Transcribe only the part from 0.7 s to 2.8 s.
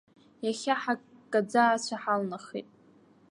ҳаккаӡа ацәа ҳалнахит.